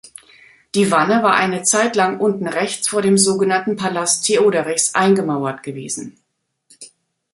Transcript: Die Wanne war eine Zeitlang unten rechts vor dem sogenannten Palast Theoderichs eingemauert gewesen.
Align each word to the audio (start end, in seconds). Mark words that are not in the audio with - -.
Die 0.73 0.89
Wanne 0.89 1.21
war 1.21 1.35
eine 1.35 1.61
Zeitlang 1.61 2.19
unten 2.19 2.47
rechts 2.47 2.87
vor 2.87 3.03
dem 3.03 3.19
sogenannten 3.19 3.75
Palast 3.75 4.25
Theoderichs 4.25 4.95
eingemauert 4.95 5.61
gewesen. 5.61 6.17